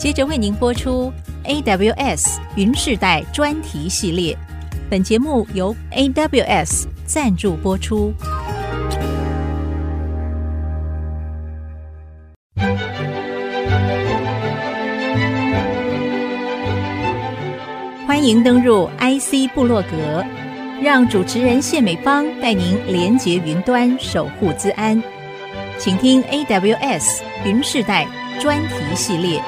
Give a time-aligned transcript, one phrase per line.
[0.00, 1.12] 接着为您播出
[1.44, 4.34] AWS 云世代专题系列。
[4.88, 8.10] 本节目由 AWS 赞助播出。
[18.06, 20.24] 欢迎登入 IC 部落格，
[20.80, 25.02] 让主持人谢美芳带您连接云端，守护资安。
[25.76, 28.08] 请听 AWS 云世代
[28.40, 29.38] 专题系列。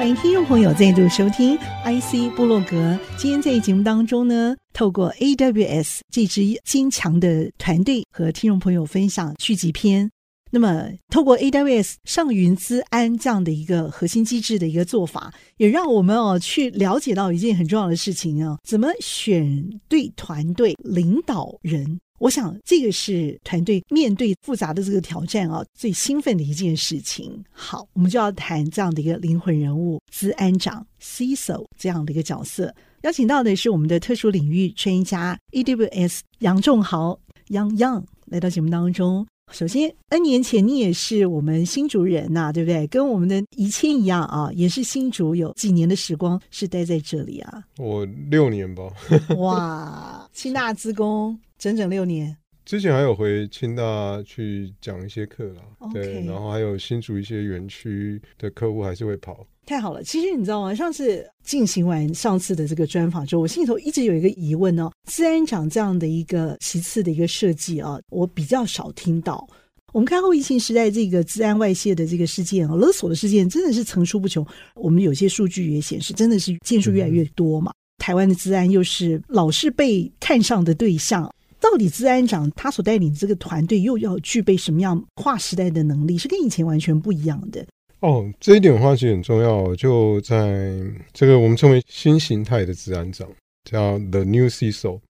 [0.00, 2.98] 欢迎听众朋友再度收听 IC 部落格。
[3.18, 10.10] 今天在节目当中呢，透过 AWS 这支坚强的团队和听众朋友分享续集篇。
[10.50, 22.00] 那么，透过 AWS 上云资安这样的一个核心机制的一个做法，也让我们哦去了解到一件很重要的事情啊，怎么选对团队领导人。
[22.20, 27.42] 我想这个是团队面对复杂的这个挑战啊，最兴奋的一件事情。
[27.50, 32.74] 好，我们就要谈这样的一个灵魂人物——资安长 （CISO） 这样的一个角色。
[33.02, 39.26] 邀请到的是我们的特殊领域专家 EWS 杨仲豪 （Yang Yang） 来到节目当中。
[39.50, 42.86] 首先，N 年前你也是我们新竹人呐、啊，对不对？
[42.86, 47.64] 跟我们的宜谦一样啊，也是新竹，有几年的时光是待在这里啊。
[47.78, 48.84] 我六年吧。
[49.38, 52.36] 哇，清大资工整整六年。
[52.64, 55.92] 之前还有回清大去讲一些课啦，Okay.
[55.92, 59.46] 对，然后还有新竹一些园区的客户还是会跑。
[59.66, 60.74] 太好了，其实你知道吗？
[60.74, 69.46] 上次进行完上次的这个专访之后，我心里头一直有一个疑问哦，资安长这样的一个其次的一个设计啊，我比较少听到。
[69.92, 74.46] 我们看后疫情时代这个治安外泄的这个事件啊，勒索的事件真的是层出不穷。
[74.74, 77.72] 我们有些数据也显示，真的是件数越来越多嘛。
[77.72, 81.28] 嗯、台湾的治安又是老是被看上的对象。
[81.60, 87.64] 到底资安长他所带领的这个团队又要具备什么样跨时代的能力，是跟以前完全不一样的？
[88.00, 89.76] 哦，这一点的话其实很重要。
[89.76, 90.74] 就在
[91.12, 93.28] 这个我们称为新形态的资安长，
[93.70, 95.00] 叫 The New CISO。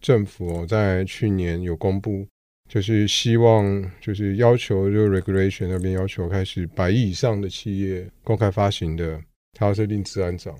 [0.00, 2.26] 政府在去年有公布，
[2.68, 9.20] 就是希望就是要求就 Regulation 那边要求开始百亿以上的企业公开发行的，
[9.56, 10.52] 它要设定资安长。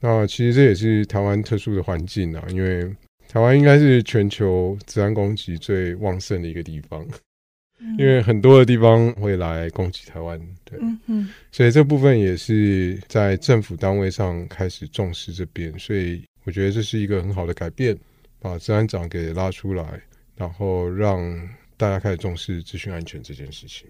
[0.00, 2.94] 那其实这也是台湾特殊的环境啊，因为。
[3.28, 7.06] 台湾应该是全球治安攻击最旺盛的一个地方，
[7.78, 17.96] 嗯、因为很多的地方会来攻击台湾，对，嗯嗯，所以这部分也是在政府单位上开始重视这边，所以我觉得这是一个很好的改变，
[18.38, 20.00] 把治安长给拉出来，
[20.36, 21.20] 然后让
[21.76, 23.86] 大家开始重视资讯安全这件事情。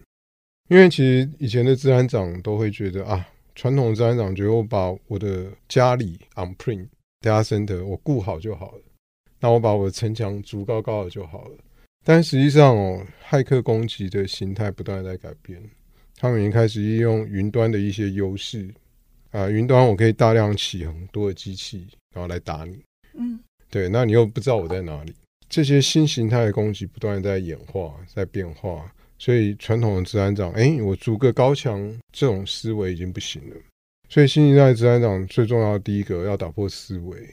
[0.68, 3.24] 因为其实以前的治安长都会觉得啊，
[3.54, 6.84] 传统的资安长觉得我把我的家里 on-prem
[7.20, 8.82] data center 我顾好就好了。
[9.38, 11.56] 那我把我的城墙筑高高的就好了，
[12.04, 15.62] 但实际上哦，骇客攻击的形态不断在改变，
[16.16, 18.72] 他们已经开始利用云端的一些优势
[19.32, 22.82] 啊，云端我可以大量起很多的机器，然后来打你，
[23.14, 23.38] 嗯，
[23.70, 25.12] 对，那你又不知道我在哪里，
[25.48, 33.56] 这些新形态的攻击不断在演化，在变化，所以传统的治安长，哎，我筑个高墙，这种思维已经不行了，
[34.08, 37.28] 所以新一代治安长最重要的第一个要打破思维，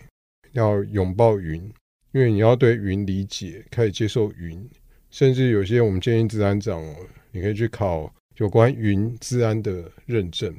[0.51, 1.71] 要拥抱云。
[2.13, 4.69] 因为你要对云理解，开始接受云，
[5.09, 6.95] 甚至有些我们建议治安长哦，
[7.31, 10.55] 你可以去考有关云治安的认证，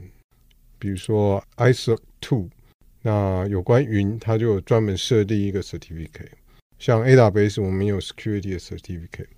[0.81, 2.48] 比如说 ISO 2，
[3.03, 6.32] 那有关云它就有专门设立一个 certificate，
[6.81, 9.28] 像 AWS 我们有 security 的 certificate。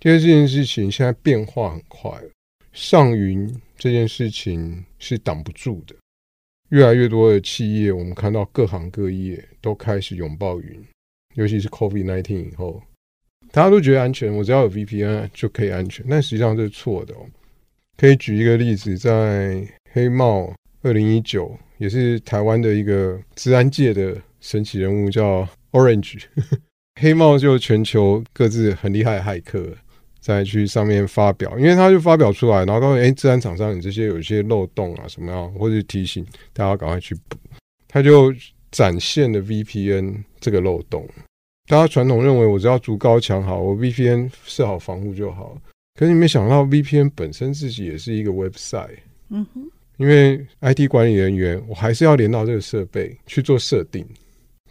[0.00, 2.10] 第二件事情现在变化很快，
[2.72, 3.48] 上云
[3.78, 5.94] 这件事情是挡不住的，
[6.70, 10.84] 越来越多的企业，我们看到各行各业都开始拥抱云。
[11.34, 12.82] 尤其是 COVID-19 以后，
[13.50, 16.04] 大家都觉得安全，我只要有 VPN 就可以安全。
[16.08, 17.26] 但实际上这是错的哦。
[17.96, 20.52] 可以举一个例子，在黑帽
[20.82, 26.24] 二零一九，也是台湾的一个资安界的神奇人物，叫 Orange。
[27.00, 29.66] 黑帽就全球各自很厉害的骇客
[30.20, 37.36] 再去上面发表，因为他就发表出来，然后告诉哎，资安厂商你这些有一些漏洞啊什么样，或者提醒大家赶快去补。
[37.88, 38.32] 他就。
[38.74, 41.08] 展现了 VPN 这个漏洞，
[41.68, 45.56] 大家传统认为我只要筑高墙好，我 VPN 设好防护就好。
[45.94, 48.98] 可是你没想到 VPN 本身自己也是一个 website，
[49.30, 54.04] 嗯哼，因为 IT 管理人员我还是要连到这个设备去做设定。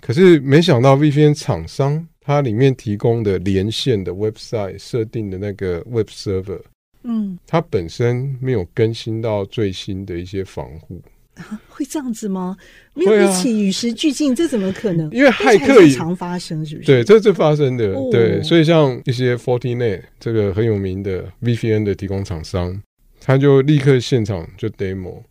[0.02, 6.60] 可是没想到 VPN 厂商它里面提供的连线的 website 设定的那个 web server，
[7.04, 11.02] 嗯，它本身没有更新到最新的一些防护。
[11.68, 12.56] 会这样子吗？
[12.94, 15.10] 没有一起与时俱进，啊、这怎么可能？
[15.12, 16.86] 因为骇客也常发生，是不是？
[16.86, 17.94] 对，这是发生的。
[17.94, 22.80] 哦、对，所以像一些 Fortinet 这个很有名的 VPN 的提供厂商，
[23.20, 25.24] 他就立刻现场就 demo，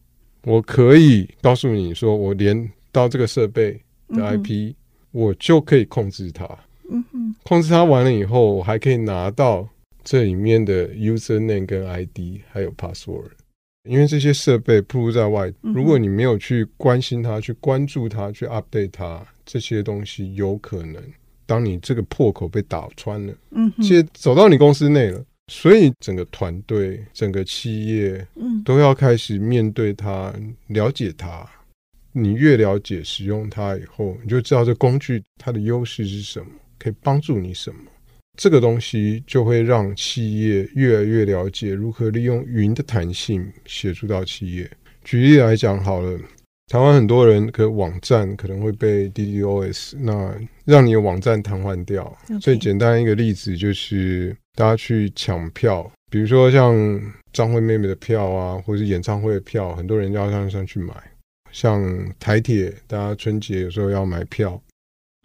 [0.43, 4.75] 我可以告诉你说，我连到这个设备的 IP，、嗯、
[5.13, 6.45] 我就可以控制它。
[6.91, 9.67] 嗯哼，控制它完了以后，我还可以拿到
[10.03, 13.31] 这里面的 user name 跟 ID，还有 password。
[13.85, 21.03] 因为这些设备暴露在外，如果你没有去关心它、去关注它、去 update 它，这些东西有可能，
[21.47, 25.25] 当你这个破口被打穿了，嗯，其实走到你公司内了。
[25.49, 30.33] 所以整个团队、整个企业，嗯，都要开始面对它，
[30.69, 31.45] 了解它。
[32.13, 36.47] 你越了解使用它以后，你就知道这工具它的优势是什么，
[36.79, 37.79] 可以帮助你什么。
[38.39, 44.71] 这个东西就会让企业越来越了解如何利用云的弹性协助到企业。
[45.05, 46.19] 举例来讲，好了。
[46.69, 50.35] 台湾很多人的网站可能会被 DDoS，那
[50.65, 52.17] 让你的网站瘫痪掉。
[52.41, 56.75] 最简单一个例子就是大家去抢票，比如说像
[57.31, 60.95] 张惠妹妹的票啊，或者是演唱会的票，很多人要上上去买。
[61.51, 61.85] 像
[62.19, 64.59] 台铁，大家春节有时候要买票，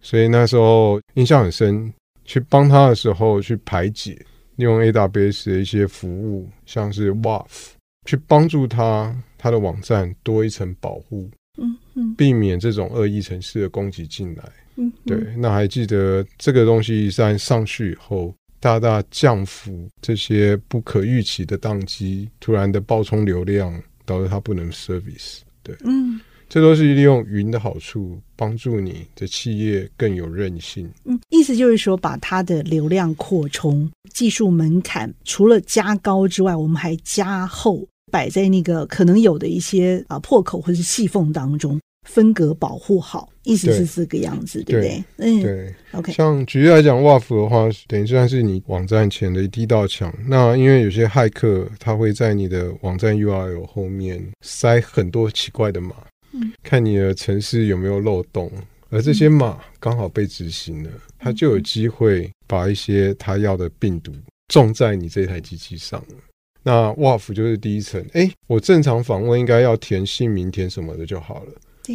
[0.03, 1.94] 所以那时候印象很深，
[2.27, 4.24] 去帮他的时候去排解，
[4.57, 7.69] 利用 AWS 的一些服务，像是 WAF，
[8.06, 9.15] 去帮助他。
[9.39, 11.29] 他的网站多一层保护，
[11.59, 14.44] 嗯嗯，避免这种恶意程式的攻击进来，
[14.77, 15.15] 嗯，对。
[15.38, 30.89] 那还记得这个东西在上去以后，大大降幅这些不可预期的宕机，突然的爆冲流量，导致它不能 service，对，嗯，这都是利用云的好处，帮助你的企业更有韧性。
[31.05, 37.88] 嗯，意思就是说，把它的流量扩充技术门槛除了加高之外，我们还加厚。
[38.09, 41.77] 摆在那个可能有的一些啊破口或者是细缝当中，
[42.07, 45.03] 分隔保护好，意思是这个样子，对，对不对？
[45.17, 45.75] 嗯，对。
[45.91, 50.09] OK，像举例来讲，WAF 的话，等于算是你网站前的第一道墙。
[50.25, 55.93] 那因为有些骇客他会在你的网站 URL 后面塞很多奇怪的码，
[56.31, 58.51] 嗯，看你的城市有没有漏洞，
[58.89, 64.12] 而这些码刚好被执行了，它就有机会把一些它要的病毒
[64.47, 66.15] 种在你这台机器上了。
[66.63, 71.51] 那 WAF 就是第一层，哎，我正常访问应该要填姓名、填什么的就好了。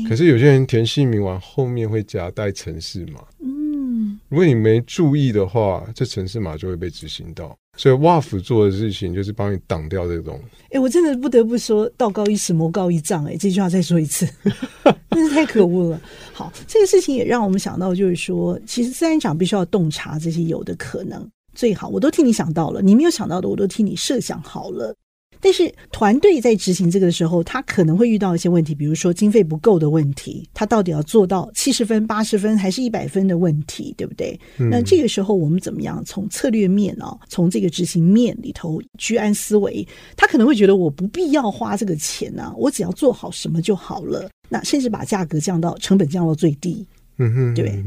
[0.09, 7.55] 可是有些人填姓名完后面会夹带城市码，嗯，如果你没注意的话，这城市码就会被执行到。
[7.79, 10.39] 所以 WAF 做的事情就是帮你挡掉这种。
[10.71, 13.25] 哎，我真的不得不说，道高一尺，魔高一丈。
[13.25, 14.29] 哎，这句话再说一次，
[15.11, 16.01] 真是太可恶了。
[16.33, 21.27] 好，这个事情也让我们想到，就是说，其实自然长必须要洞察这些有的可能。
[21.55, 24.95] 最好，我都替你想到了，你没有想到的，我都替你设想好了。
[25.43, 34.39] 但是团队在执行这个的时候，他可能会遇到一些问题，比如说经费不够的问题，他到底要做到七十分、八十分还是一百分的问题，对不对？
[34.59, 34.71] 嗯。
[34.71, 39.87] 那这个时候我们怎么样从策略面啊，从这个执行面里头居安思危？
[40.17, 44.31] 他可能会觉得我不必要花这个钱啊，我只要做好什么就好了。
[44.49, 46.87] 那甚至把价格降到成本降到最低，
[47.19, 47.83] 嗯哼，对。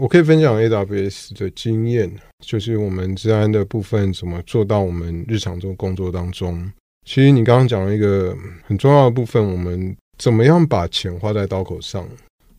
[0.00, 2.08] 我可以分享 AWS 的经验，
[2.46, 6.70] 就是我们治安的部分怎么做到我们日常中工作当中。
[7.08, 12.06] 其实你刚刚讲了一个很重要的部分，我们怎么样把钱花在刀口上，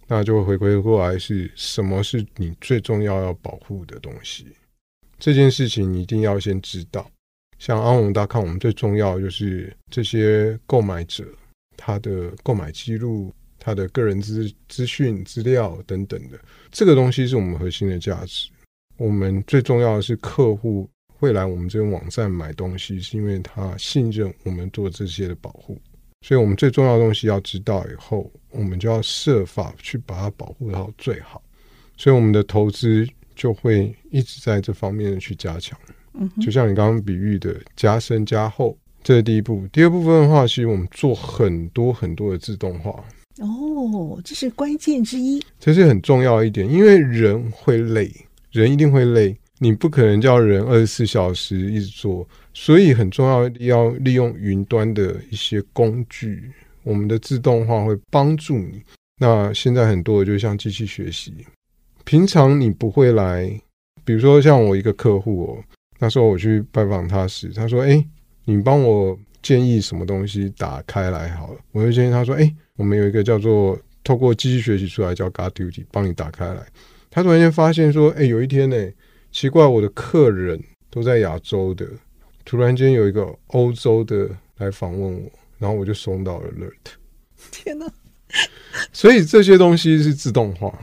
[0.07, 4.47] 那就会回归过来是什么是你最重要要保护的东西。
[5.19, 7.07] 这件事情你一定要先知道。
[7.59, 11.23] 像安永大康，我们最重要的就是这些购买者
[11.77, 13.31] 他的购买记录。
[13.61, 16.39] 他的个人资资讯资料等等的，
[16.71, 18.49] 这个东西是我们核心的价值。
[18.95, 25.77] 我们最重要的是客户会来我们这个网站买东西，是因为他信任我们做这些的保护。
[26.21, 31.41] 所以，我们最重要的东西要知道以后，我们就要设法去把它保护到最好。
[31.97, 35.77] 所以，我们的投资就会一直在这方面去加强。
[36.13, 39.65] 嗯，就像你刚刚比喻的，加深加厚，这是第一步。
[39.71, 42.91] 第二部分的话，其实我们做很多很多的自动化。
[43.37, 48.11] 哦，这是关键之一，这是很重要一点，因为人会累，
[48.51, 56.51] 人一定会累，你不可能叫人二十四小时一直做，所以很重要要利用云端的一些工具，
[56.81, 58.81] 我们的自动化会帮助你。
[59.19, 61.33] 那现在很多的就像机器学习，
[62.05, 63.47] 平常你不会来，
[64.03, 65.63] 比如说像我一个客户哦，
[65.99, 68.03] 那时候我去拜访他时，他说：“哎，
[68.45, 76.61] 你帮我。”建议什么东西打开来好了，我就建议他说：“哎，我们有一个叫做透过机器学习出来叫 GuardDuty，帮你打开来。”
[77.09, 78.75] 他突然间发现说：“哎，有一天呢，
[79.31, 81.87] 奇怪，我的客人都在亚洲的，
[82.45, 86.93] 突然间有一个欧洲的来访问我，然后我就收到了 alert。
[87.51, 87.85] 天哪！
[88.91, 90.73] 所以这些东西是自动化。”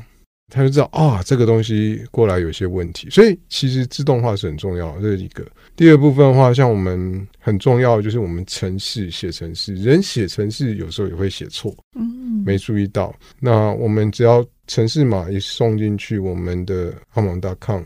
[0.48, 5.44] 他就知道啊，这个东西过来有些问题，所以其实自动化是很重要，这是一个。
[5.74, 13.12] 第二部分的话，像我们很重要就是我们城市写城市，人写城市有时候也会写错，嗯，没注意到。
[13.40, 17.82] 那我们只要城市码一送进去，我们的 Harmon.com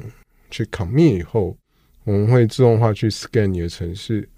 [0.51, 1.57] 去 commit 以后，
[2.05, 4.29] 我们会自动化去 scan 你的程式，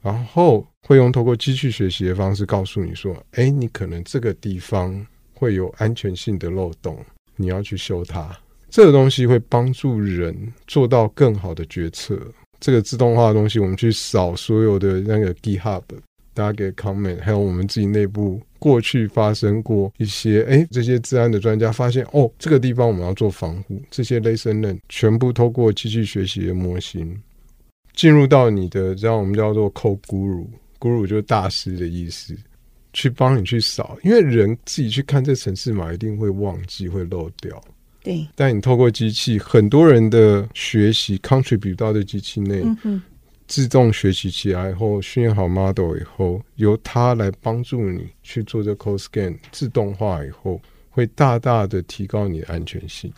[0.00, 7.04] 然后会用透过机器学习的方式告诉你说，哎，你可能这个地方会有安全性的漏洞，
[7.36, 8.36] 你要去修它。
[8.70, 12.20] 这个东西会帮助人做到更好的决策。
[12.60, 15.82] 这个自动化的东西，我们去扫所有的那个 GitHub，
[16.34, 27.18] 大家给 comment，还有我们自己内部过去发生过一些，哎，这些治安的专家发现，哦，这个地方我们要做防护，这些 lesson learned 全部透过机器学习的模型
[27.94, 32.36] 进入到你的，这样我们叫做 Code Guru，Guru 就是大师的意思，
[32.92, 37.60] 去帮你去扫，因为人自己去看这城市码，一定会忘记，会漏掉。
[38.04, 43.02] 对，但你透过机器，很多人的学习 contribute 到这机器内，嗯、
[43.48, 53.10] 自动学习起来后，训练好 model 以后，由它来帮助你去做这 code scan，自动化以后，会大大的提高你的安全性。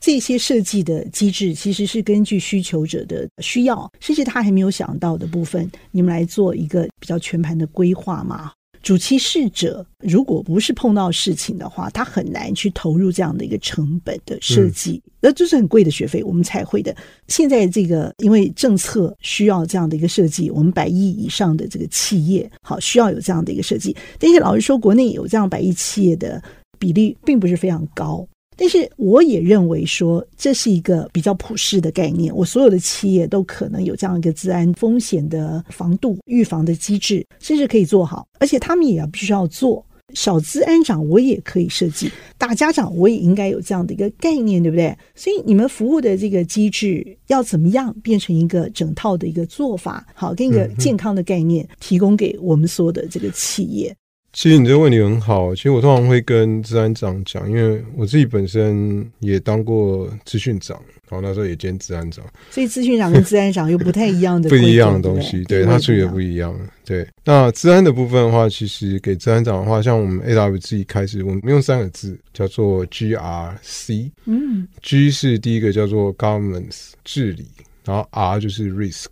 [0.00, 8.50] 这些设计的机制其实是根据需求者的需要，甚至他还没有想到的部分，你们来做一个比较全盘的规划嘛。
[8.82, 16.94] 主其事者如果不是碰到事情的话，他很难去投入这样的一个成本的设计，那、嗯、就是很贵的学费，我们才会的。
[17.28, 26.42] 现在这个因为政策需要这样的一个设计，我们百亿以上的这个企业好需要有这样的一个设计，但是老实说，国内有这样百亿企业的
[26.78, 28.26] 比例并不是非常高。
[28.56, 32.34] 但是我也认为说，这是一个比较普世的概念。
[32.34, 38.26] 我所有的企业都可能有这样一个治安风险的防度、预防的机制，甚至可以做好。
[38.38, 39.84] 而且他们也要必须要做。
[40.14, 44.94] 小资安长我也可以设计，大家长我也应该有这样的一个概念，对不对？
[45.14, 53.96] 所以你们服务的这个机制要怎么样变成一个整套的一个做法，好，跟一个健康的概念提供给我们所有的这个企业。
[54.32, 55.54] 其实你这个问题很好。
[55.54, 62.24] 其实我通常会跟治安长讲，因为我自己本身也当过资讯长，然后那时候也兼治安长。
[62.50, 66.58] 所以资讯长跟治安长又不太一样的 不一样的东西，对，他处理的不一样。
[66.84, 74.10] 对，那治安的部分的话，其实给治安长的话，像我们 AW 自己开始，我们用三个字叫做 GRC。
[74.24, 77.46] 嗯，G 是第一个叫做 Governance 治理，
[77.84, 79.08] 然后 R 就是 Risk，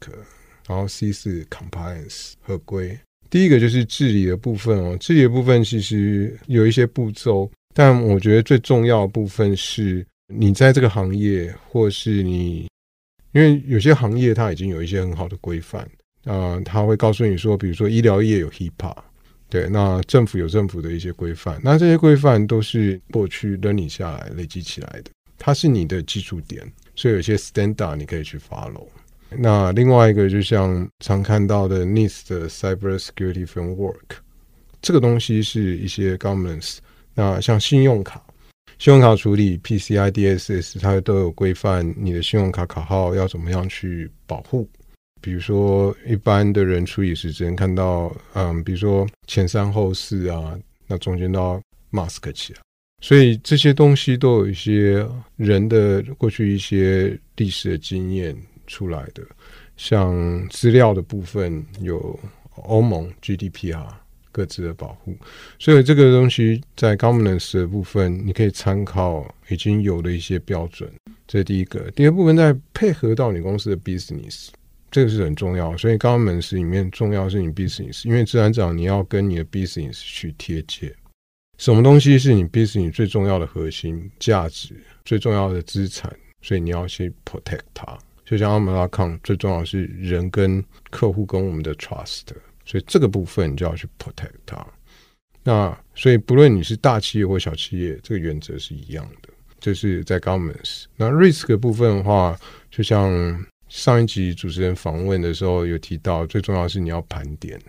[0.66, 2.98] 然后 C 是 Compliance 合规。
[3.30, 12.68] 第一个就是治理的部分哦，治理的部分其实有一些步骤，但我觉得最重要的部分是你在这个行业，或是你，
[13.32, 15.82] 因为有些行业它已经有一些很好的规范
[16.24, 18.96] 啊、呃，他会告诉你说，比如说医疗业有 HIPAA，
[19.48, 26.62] 对，那政府有政府的一些规范，那这些规范都是过去 learning 下来累积起来的，它是你的基础点，
[26.96, 28.86] 所以有些 standard 你可以去 follow。
[29.38, 34.18] 那另外一个，就像常看到的 NIST 的 Cyber Security Framework，
[34.82, 36.78] 这个东西是一些 governance。
[37.14, 38.22] 那像信用卡，
[38.78, 44.68] 信用卡处理 PCI DSS，它都有规范你的信用卡卡号要怎么样去保护。
[45.20, 52.60] 比如说，一般的人处理时只能看到，嗯，比如说前三后四啊，那中间都要 mask 起来。
[53.02, 55.06] 所以这些东西都有一些
[55.36, 58.36] 人的过去一些历史的经验。
[58.70, 59.22] 出来的，
[59.76, 62.16] 像资料的部分有
[62.54, 63.88] 欧盟 GDPR
[64.30, 65.16] 各自的保护，
[65.58, 70.88] 所以这个东西在 governance 的部分，你可以参考已经有的一些标准，
[71.26, 71.90] 这是第一个。
[71.90, 74.50] 第二部分再配合到你公司的 business，
[74.88, 75.76] 这个是很重要。
[75.76, 80.94] 所以 governance 里面重要是你 business，因为自然长你要跟你的 business 去贴切，
[81.58, 86.08] 什么东西是你 business 最重要的核心价值、最重要的资产，
[86.40, 87.98] 所以你要去 protect 它。
[88.30, 92.26] 就像 Harmon.com 最重要的是人跟客户跟我们的 trust，
[92.64, 94.64] 所以这个部分你就要去 protect 它。
[95.42, 100.84] 那所以不论你是大企业或小企业，这个原则是一样的，就是在 governance。
[100.94, 102.38] 那 risk 的部分的话，
[102.70, 107.60] 就像上一集主持人访问的时候有提到，最重要的是你要盘点，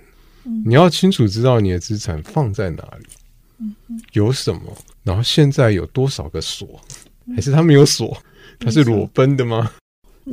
[0.63, 3.65] 你要清楚知道你的资产放在哪里，
[4.11, 6.79] 有什么，然后现在有多少个锁，
[7.35, 8.15] 还是他没有锁，
[8.59, 9.71] 它是裸奔的吗？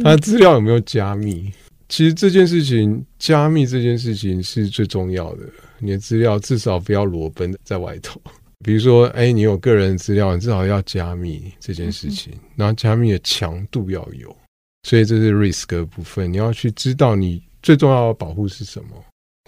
[0.03, 1.53] 它资料有没有加密？
[1.89, 5.45] 其实这件事情，加密这件事情是最重要的。
[5.79, 8.21] 你的资料至少不要裸奔在外头。
[8.65, 12.33] 比如说，哎，你有个人资料，你至少要加密这件事情。
[12.57, 14.37] 然后加密的强度要有，
[14.83, 16.31] 所以这是 risk 的部分。
[16.31, 18.89] 你要去知道你最重要的保护是什么。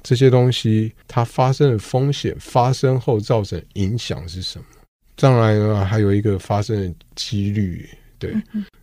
[0.03, 4.65] 这些东西它发生的风险，发生后造成影响是什么？
[5.17, 7.87] 当然了，还有一个发生的几率。
[8.21, 8.33] 对，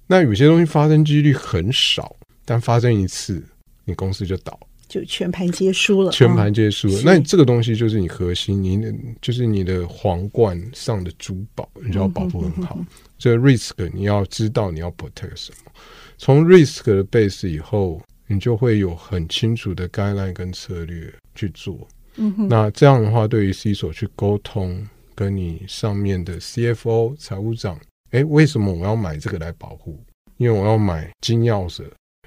[0.08, 2.14] 那有些东西发生几率很少，
[2.44, 3.42] 但发生一次，
[3.86, 4.60] 你公司就倒。
[4.90, 6.96] 就全盘皆输了，全盘皆输了。
[6.96, 8.82] 哦、那你这个东西就是你核心，你
[9.22, 12.80] 就是你的皇冠上的珠宝，你就要保护很好。
[13.18, 15.72] 这个 risk 你要知道你要 protect 什么。
[16.18, 21.86] 从 risk 的 base 以后，你就会有很清楚的 guideline 跟策略去做。
[22.16, 27.78] 嗯，那这样的话，对于 C 所去沟通，跟你上面的 CFO 财务长，
[28.12, 30.02] 哎，为什么我要买这个来保护？
[30.38, 31.84] 因为我要买金钥匙。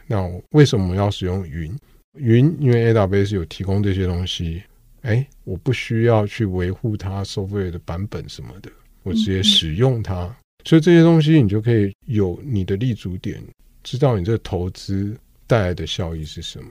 [0.07, 1.75] 那为什么我要使用云？
[2.19, 4.63] 云因为 AWS 有提供这些东西，
[5.03, 8.71] 哎，我不需要去维护它 software 的版本什么的，
[9.05, 10.25] 我直接使用它。
[10.25, 10.35] 嗯、
[10.65, 13.41] 所以这些东西你就可以有你的立足点，
[13.83, 16.71] 知道你这个投资带来的效益是什么。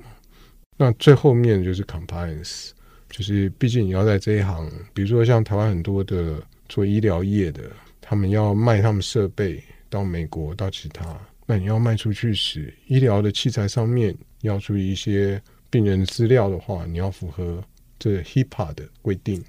[0.77, 2.71] 那最后面就是 compliance。
[3.09, 7.63] 就是，毕竟你要在这一行，比如说像台湾很多的做医疗业的，
[8.09, 15.39] 他们要卖他们设备到美国到其他，那你要卖出去时，医疗的器材上面要注意一些
[15.69, 17.63] 病人的资料的话，你要符合
[17.99, 19.39] 这 HIPAA 的规定。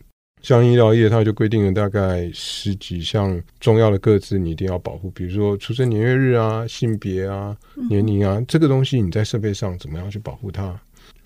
[0.43, 7.57] 像医疗业，它就规定了大概十几项重要的个资，你一定要保护，比如说出生年月日啊、性别啊、
[7.89, 10.79] 年龄啊，这个东西你在设备上怎么样去保护它？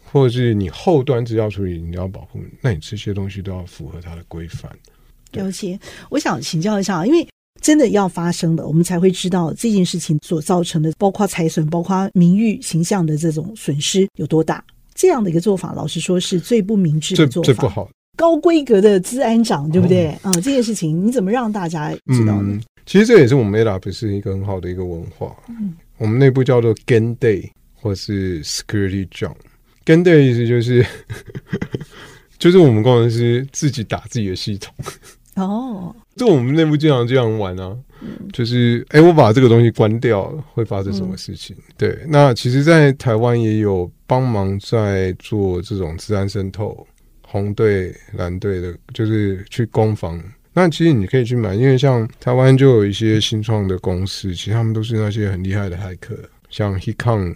[0.04, 4.70] 或者是你后端资料处理你要保护，那你这些东西都要符合它的规范。
[5.34, 5.78] 了解，
[6.10, 7.26] 我想请教一下，因为
[7.60, 14.64] 真的要发生的，我们才会知道这件事情所造成的，包括财损、包括名誉形象的这种损失有多大。
[14.94, 17.88] 这样的一个做法，老实说是最不明智的做法，最不好。
[18.16, 20.06] 高规格的治安长，对不对？
[20.22, 22.52] 啊、这件事情你怎么让大家知道呢？
[22.52, 25.34] 嗯、其实这也是我们 AWS 是一个很好的一个文化。
[25.48, 29.34] 嗯，我们内部叫做 Game Day 或是 Security Jump。
[29.84, 30.86] 跟的意思就是，
[32.38, 34.72] 就是我们工程师自己打自己的系统
[35.36, 35.94] 哦。
[36.16, 37.76] 就我们内部经常这样玩啊，
[38.32, 41.56] 就是哎、欸，我把这个东西关掉了，会发生什么事情？
[41.76, 46.86] 对，那其实，在台湾也有帮忙在做这种治安渗透，
[47.26, 50.22] 红队、蓝队的，就是去攻防。
[50.52, 56.16] 那其实你可以去买，因为像台湾就有一些新创的公司，其实他们都是那些很厉害的骇客，
[56.48, 57.34] 像 Hikon。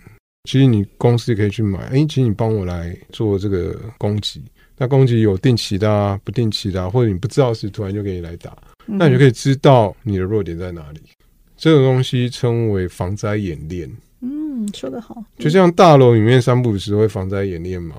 [0.48, 4.44] 其实你公司也可以去买，哎，请你帮我来做这个攻击。
[4.78, 11.00] 那攻击有定期的啊，不定期的啊，或者你不知道时突然就给你来打，嗯，那你就可以知道你的弱点在哪里。
[11.56, 13.90] 这个东西称为防灾演练。
[14.20, 15.22] 嗯，说得好。
[15.38, 17.96] 就像大楼里面三不五时会防灾演练嘛，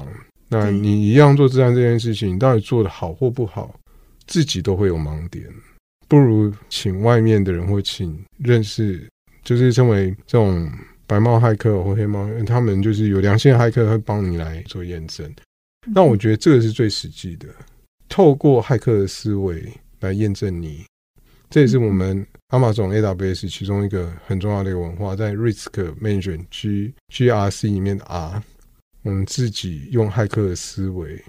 [0.48, 3.74] 那你一样做治安这件事情，你到底做得好或不好，
[4.26, 5.46] 自己都会有盲点。
[6.08, 9.08] 不如请外面的人或请认识，
[9.44, 10.72] 就是称为这种。
[11.10, 15.28] 白帽骇客或黑帽，他们就是有良心的骇客会帮你来做验证。
[15.88, 17.48] 那我觉得这个是最实际的，
[18.08, 20.86] 透过骇客的思维来验证你。
[21.50, 28.44] 这也是我们 Amazon AWS 其中一个很重要的一个文化，在 Risk Management G GRC 里面的 R，
[29.02, 31.20] 我们自己用骇客的思维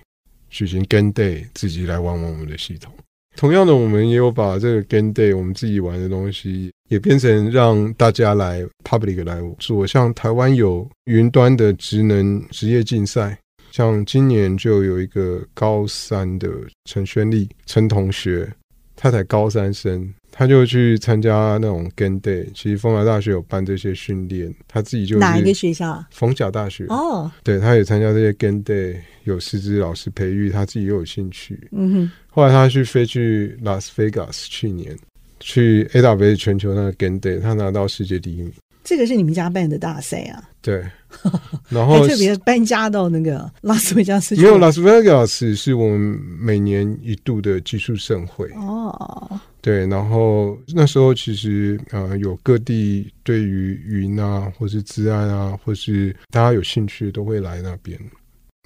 [0.50, 2.92] 举行 Game Day，自己来玩玩我们的系统。
[3.36, 9.86] 同样的，我们也有把这个 Game Day 我们自己玩的东西，也变成让大家来 public 来做。
[9.86, 13.38] 像台湾有云端的职能职业竞赛，
[13.70, 16.48] 像今年就有一个高三的
[16.84, 18.52] 陈宣丽陈同学，
[18.96, 20.12] 他才高三生。
[20.32, 26.02] 他就去参加那种 Game Day，其实逢甲大学有办这些训练，他自己就哪一个学校？
[26.12, 27.30] 逢甲大学哦，oh.
[27.42, 31.68] 对，他也参加这些 Game Day，有师资老师培育，他自己又有兴趣。
[31.72, 34.96] 嗯哼，后来他去飞去拉斯维加斯，去年
[35.40, 38.52] 去 AWS 全球那个 Game Day，他拿到世界第一名。
[38.90, 40.42] 这个是你们家办的大赛啊？
[40.60, 40.84] 对，
[41.70, 44.34] 然后特别搬家到那个拉斯维加斯。
[44.34, 45.98] 没有，拉斯维加斯是我们
[46.40, 49.40] 每年一度的技术盛会哦。
[49.60, 57.96] 对，然后那时候其实呃有各地对于云啊，或是资安啊，或是大家有兴趣都会来那边。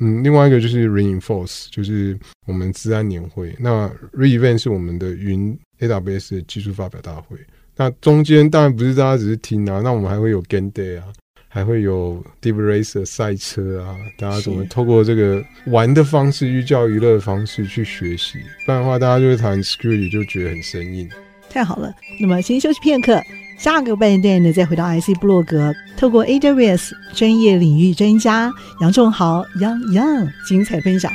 [0.02, 3.54] 嗯，另外一个就是 Reinforce，就是我们资安年会。
[3.60, 7.36] 那 Re-event 是我们的云 AWS 的技术发表大会。
[7.76, 11.04] 那中间当然不是大家只是听啊，那我们还会有 Game Day 啊，
[11.48, 18.38] 还会有 Deep Racer 赛车啊，大家怎么透过这个玩的方式、寓教于乐的方式去学习？
[18.64, 21.08] 不然的话，大家就会谈 Security 就觉得很生硬。
[21.50, 23.20] 太好了，那么先休息片刻，
[23.58, 31.12] 下个半段呢再回到 IC 部落格，透过 AWS 专业领域专家杨仲豪杨杨精彩分享。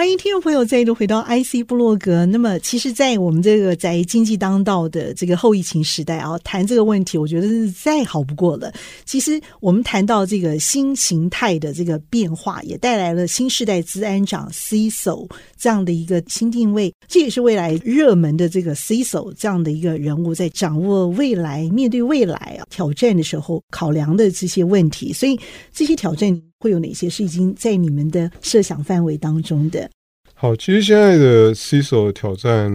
[0.00, 2.24] 欢迎听众朋友再度回到 IC 部落格。
[2.24, 8.72] 那么，其实，在我们这个在经济当道的这个后疫情时代啊，谈这个问题，我觉得是再好不过了。
[9.04, 16.90] 其实，我们谈到这个新形态的这个变化，也带来了新时代资安长 CISO 这样的一个新定位。
[17.06, 25.12] 这也是未来热门的这个 CISO 这样的一个人物，在掌握未来、面对未来啊挑战的时候考量的这些问题。
[25.12, 25.38] 所以，
[25.74, 26.49] 这些挑战。
[26.60, 29.90] 会有哪些是已经在你们的设想范围当中的？
[30.34, 32.70] 好，其实现在的 CISO 挑战，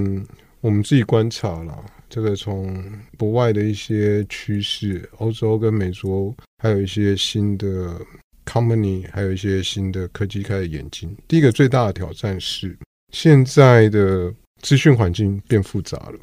[0.60, 2.84] 我们自己观察了，这个从
[3.18, 8.00] 国外的一些趋势，欧洲跟美洲，还有一些新的
[8.46, 11.16] company，还有一些新的科技开始演进。
[11.28, 12.78] 第一个最大的挑战是，
[13.12, 16.20] 现在的资讯环境变复杂了。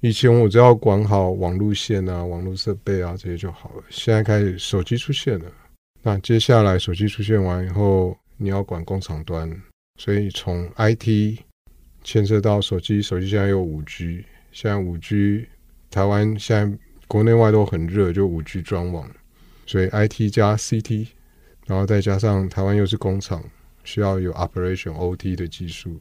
[0.00, 5.46] 以前我只要管好网路线啊、网络设备啊这些就好了，现在开始手机出现了。
[6.04, 9.48] 那接下来手机出现完以后，你要管工厂端，
[10.00, 11.38] 所以从 IT
[12.02, 15.46] 牵涉到手机，手机现在有五 G，现在五 G
[15.90, 19.08] 台湾现在国内外都很热，就五 G 专网，
[19.64, 21.06] 所以 IT 加 CT，
[21.66, 23.40] 然后再加上台湾又是工厂，
[23.84, 26.00] 需要有 Operation OT 的技术，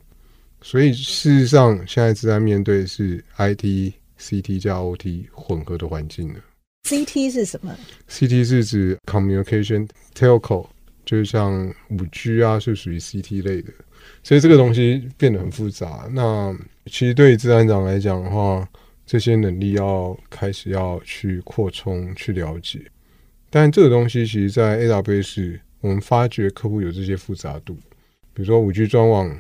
[0.62, 6.40] 所以事实上现在正在面对是 IT、CT 加 OT 混合的环境了。
[6.84, 7.78] CT 是什么
[8.10, 10.67] ？CT 是指 communication telco，
[11.06, 13.72] 就是像五 G 啊，是属于 CT 类的。
[14.24, 16.10] 所以这个东西变得很复杂。
[16.12, 16.54] 那
[16.88, 18.67] 其实对于资安长来讲的话，
[19.06, 22.82] 这些能力要开始要去扩充、去了解。
[23.50, 27.76] 但这个东西其实，在 AWS 我们发觉客户有这些复杂度，
[28.34, 29.34] 比如说五 G 专网，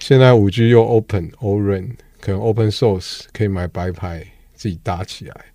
[0.00, 5.53] 现在五 G 又 Open O-RAN，可能 Open Source 可以买白牌自己搭起来。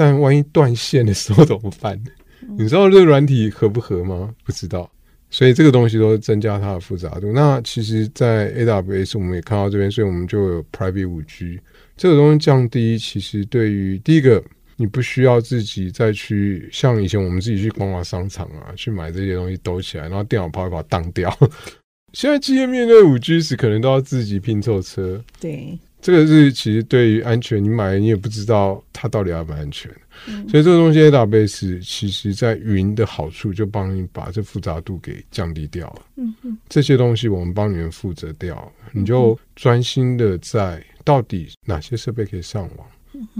[0.00, 2.02] 但万一断线的时候怎么办？
[2.56, 4.34] 你知道这个软体合不合吗？
[4.46, 4.90] 不知道，
[5.28, 7.30] 所以这个东西都增加它的复杂度。
[7.34, 11.60] 那其实，在 AWS 我们也看到这边，所以我们就有 Private 五 G
[11.98, 12.98] 这个东西降低。
[12.98, 14.42] 其实对于第一个，
[14.78, 21.30] 你不需要自己再去像以前我们自己去逛逛商场啊，去买这些东西兜起来，然后电脑跑一跑当掉。
[22.14, 25.22] 现在企业面对五 G 时，可能都要自己拼凑车。
[25.38, 25.78] 对。
[26.02, 29.90] 这个是其实对于安全，你买你也不知道它到底安不安全，
[30.26, 36.02] 嗯、所以这个东西 AWS 其实在云的好处就帮你把这复杂度给降低掉了。
[36.16, 42.86] 嗯嗯，这些东西我们帮你们负责掉，你就专心的在到底哪些设备可以上网，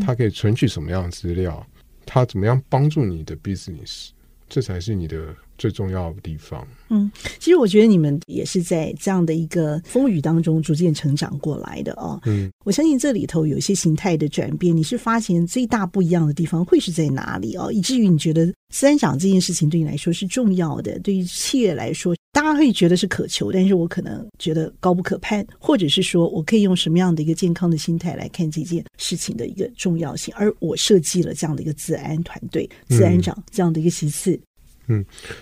[0.04, 1.66] 它可以存取什么样的资料，
[2.04, 4.10] 它怎么样帮助你的 business，
[4.48, 5.34] 这才是你的。
[5.60, 12.18] 最重要的地方，嗯，其实我觉得你们也是在这样的一个风雨当中逐渐成长过来的哦。
[12.24, 17.70] 嗯，我相信这里头有一些形态的转变，你是发现最大不一样的地方会是在哪里哦？
[17.70, 34.32] 以至于你觉得自然长这件事情对你来说是重要的，对于企业来说，大家会觉得是渴求，但是我可能觉得高不可攀，或者是说我可以用什么样的一个健康的心态来看这件事情的一个重要性，而我设计了这样的一个自安团队、自然长这样的一个席次。
[34.32, 34.40] 嗯，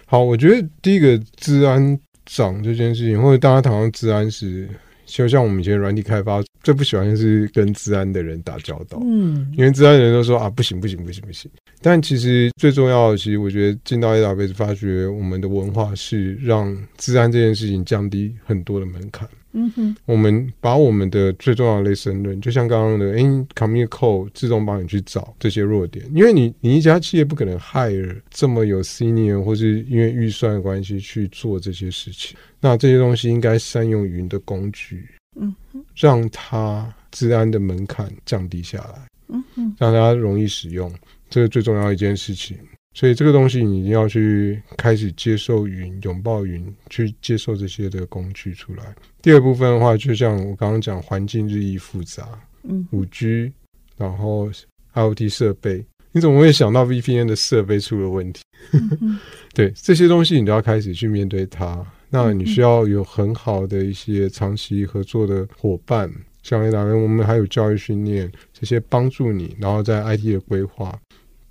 [0.07, 4.69] 好，我觉得第一个治安长这件事情，或者大家谈到治安时，
[5.07, 11.51] 就像我们以前软体开发最不喜欢就是跟治安的人打交道，嗯，因为治安的人都说啊，不行不行不行不行。
[11.81, 19.29] 但其实最重要的，其实我觉得进到 AWS 发觉，我们的文化是让治安这件事情降低很多的门槛。
[19.61, 23.23] 嗯哼，我们把我们的最重要的 lesson learn，就像刚刚的，哎
[23.57, 35.09] ，commit code 自动帮你去找这些弱点，因为你你一家企业不可能 hire 这么有 senior 或是因为预算的关系去做这些事情，那这些东西应该善用云的工具，
[35.41, 40.93] 嗯哼，让它治安的门槛降低下来，嗯哼，让大家容易使用，
[41.29, 42.57] 这是最重要一件事情。
[42.95, 48.95] 所以这个东西你一定要去开始接受云，拥抱云，去接受这些的工具出来。
[49.23, 52.27] 第二部分的话，就像我刚刚讲，环境日益复杂，
[52.65, 53.53] 嗯，五 G，
[53.97, 54.51] 然后
[54.95, 58.43] IoT 设备，你怎么会想到 VPN 的设备出了问题？
[58.73, 59.19] 嗯、
[59.55, 61.87] 对，这些东西你都要开始去面对它。
[62.11, 66.11] 那你需要有很好的一些长期合作的伙伴，
[66.43, 70.99] 像 AWS，我们还有教育训练这些帮助你，然后在 IT 的规划。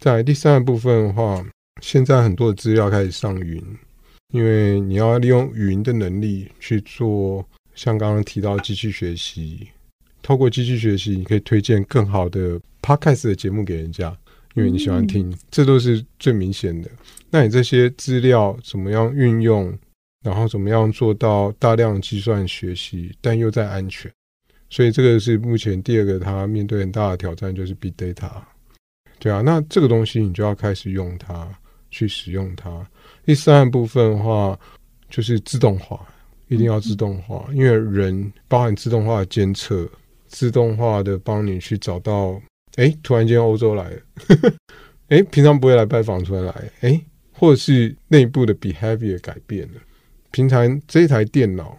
[0.08, 1.46] 在第三个部分的话，
[1.82, 3.62] 现在很多的资料开始上云，
[4.34, 9.68] 因为你要利用云的能力去做，像刚刚提到机器学习，
[10.24, 14.18] 透过机器学习，你可以推荐更好的 podcast 的节目给人家，
[14.54, 16.90] 因为你喜欢听，这都是最明显的。
[17.30, 19.78] 那你这些资料怎么样运用，
[20.24, 24.10] 然后怎么样做到大量计算学习，但又在安全？
[24.70, 28.32] 所以这个是目前第二个他面对很大的挑战，就是 big data。
[29.20, 31.48] 对啊，那这个东西你就要开始用它，
[31.90, 32.86] 去使用它。
[33.26, 34.58] 第三个部分的话，
[35.10, 36.08] 就是自动化，
[36.48, 39.90] 一定要自动化，因为人包含自动化的监测、
[40.28, 42.40] 自动化的帮你去找到，
[42.76, 44.02] 哎，突然间欧洲来了，
[45.10, 47.02] 哎，平常不会来拜访，突然来，哎，
[47.32, 49.82] 或者是内部的 behavior 改变了，
[50.32, 51.78] 平常这一台电脑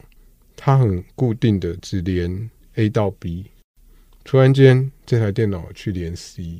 [0.57, 3.47] 它很固定的只连 A 到 B，
[4.25, 6.59] 突然间这台电脑去连 C，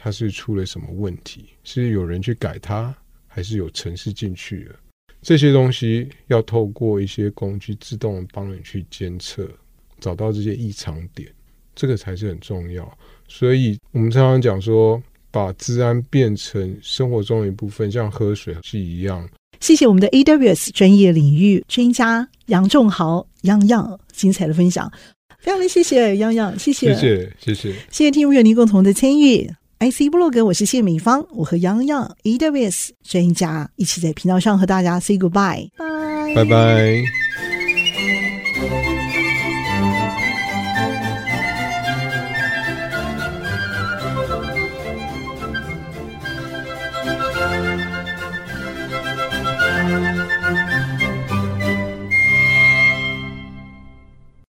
[0.00, 1.46] 它是出了什么问题？
[1.64, 2.94] 是有人去改它，
[3.26, 4.76] 还是有程式进去了？
[5.20, 9.50] 这些东西要透过一些工具自动帮你去监测，
[9.98, 11.28] 找到这些异常点，
[11.74, 12.96] 这个才是很重要。
[13.26, 19.28] 所以我们常常讲说，把治安变成生活中的一部分，像喝水是一样。
[19.58, 24.88] 谢谢我们的 AWS 专业领域专家杨仲豪杨洋精彩的分享，
[25.40, 29.50] 非常的谢谢杨洋，谢谢，谢谢，谢谢，谢谢听众朋友您共同的参与。
[29.80, 35.70] IC 部落格，我是谢敏芳，我和洋洋 AWS 专家一起在频道上和大家 say goodbye，
[36.34, 37.27] 拜拜拜。